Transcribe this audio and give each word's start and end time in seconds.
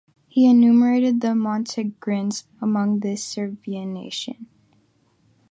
He 0.27 0.49
enumerated 0.49 1.21
the 1.21 1.35
Montenegrins 1.35 2.47
among 2.59 3.01
this 3.01 3.23
"Serbian 3.23 3.93
nation". 3.93 4.47